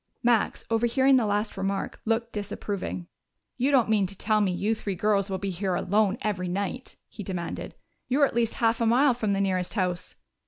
[0.23, 3.05] Max, overhearing the last remark, looked disapproving.
[3.57, 6.95] "You don't mean to tell me you three girls will be here alone every night?"
[7.07, 7.75] he demanded.
[8.07, 10.15] "You're at least half a mile from the nearest house."